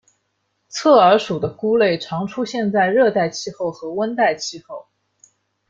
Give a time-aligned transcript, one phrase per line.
[0.67, 4.87] 侧耳属的菇类常出现在热带气候和温带气候。